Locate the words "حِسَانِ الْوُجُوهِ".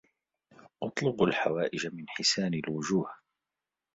2.09-3.15